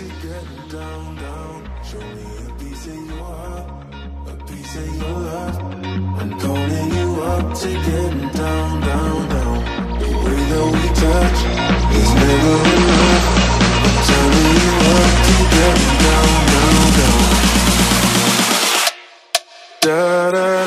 [0.00, 0.32] once you're
[0.68, 1.84] down, down.
[1.84, 2.06] Show me
[2.46, 3.94] a piece of your heart
[4.26, 5.56] A piece of your love.
[6.20, 9.58] I'm calling you up to get down, down, down.
[9.98, 11.40] The way that we touch
[12.00, 13.24] is never enough.
[13.86, 17.20] I'm turning you up to get down, down, down.
[19.80, 20.57] Da-da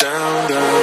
[0.00, 0.79] down, down.